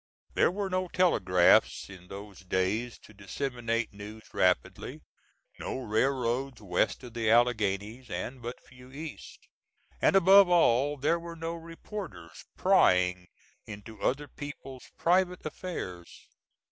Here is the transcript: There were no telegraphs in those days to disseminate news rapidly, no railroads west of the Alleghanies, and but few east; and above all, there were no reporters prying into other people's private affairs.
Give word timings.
There 0.33 0.49
were 0.49 0.67
no 0.67 0.87
telegraphs 0.87 1.87
in 1.87 2.07
those 2.07 2.39
days 2.39 2.97
to 3.03 3.13
disseminate 3.13 3.93
news 3.93 4.23
rapidly, 4.33 5.01
no 5.59 5.77
railroads 5.77 6.59
west 6.59 7.03
of 7.03 7.13
the 7.13 7.29
Alleghanies, 7.29 8.09
and 8.09 8.41
but 8.41 8.59
few 8.65 8.91
east; 8.91 9.47
and 10.01 10.15
above 10.15 10.49
all, 10.49 10.97
there 10.97 11.19
were 11.19 11.35
no 11.35 11.53
reporters 11.53 12.45
prying 12.57 13.27
into 13.67 14.01
other 14.01 14.27
people's 14.27 14.89
private 14.97 15.45
affairs. 15.45 16.27